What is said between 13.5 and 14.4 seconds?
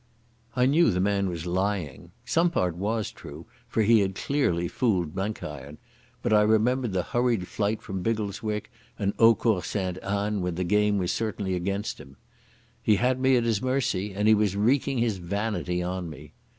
mercy, and